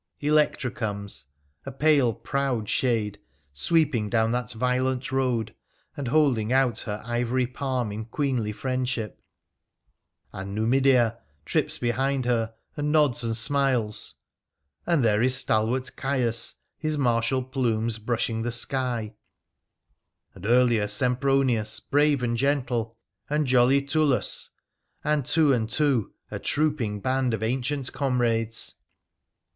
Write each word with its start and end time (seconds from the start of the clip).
Electra 0.19 0.71
comes, 0.71 1.25
a 1.63 1.71
pale, 1.71 2.11
proud 2.11 2.67
shade, 2.67 3.19
sweep 3.53 3.93
ing 3.93 4.09
down 4.09 4.31
that 4.31 4.51
violet 4.51 5.11
road, 5.11 5.53
and 5.95 6.07
holding 6.07 6.51
out 6.51 6.79
her 6.79 6.99
ivory 7.05 7.45
palm 7.45 7.91
in 7.91 8.05
queenly 8.05 8.51
friendship; 8.51 9.21
and 10.33 10.55
Numidea 10.57 11.19
trips 11.45 11.77
behind 11.77 12.25
her, 12.25 12.55
and 12.75 12.91
nods 12.91 13.23
and 13.23 13.37
smiles; 13.37 14.15
and 14.87 15.05
there 15.05 15.21
is 15.21 15.35
stalwart 15.35 15.95
Caius, 15.95 16.55
his 16.79 16.97
martial 16.97 17.43
plumes 17.43 17.99
brushing 17.99 18.41
the 18.41 18.51
sky; 18.51 19.13
and 20.33 20.47
earlier 20.47 20.87
Sempronius, 20.87 21.79
brave 21.79 22.23
and 22.23 22.35
gentle; 22.37 22.97
and 23.29 23.45
jolly 23.45 23.83
Tulus; 23.83 24.49
and, 25.03 25.23
two 25.27 25.53
and 25.53 25.69
two, 25.69 26.11
a 26.31 26.39
trooping 26.39 27.01
band 27.01 27.35
of 27.35 27.43
ancient 27.43 27.93
comrades. 27.93 28.73